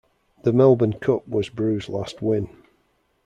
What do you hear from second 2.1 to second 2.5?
win.